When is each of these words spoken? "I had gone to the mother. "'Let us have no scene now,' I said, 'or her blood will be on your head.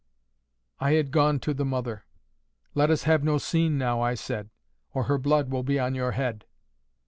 "I 0.79 0.93
had 0.93 1.11
gone 1.11 1.37
to 1.41 1.53
the 1.53 1.63
mother. 1.63 2.05
"'Let 2.73 2.89
us 2.89 3.03
have 3.03 3.23
no 3.23 3.37
scene 3.37 3.77
now,' 3.77 4.01
I 4.01 4.15
said, 4.15 4.49
'or 4.95 5.03
her 5.03 5.19
blood 5.19 5.51
will 5.51 5.61
be 5.61 5.77
on 5.79 5.93
your 5.93 6.13
head. 6.13 6.45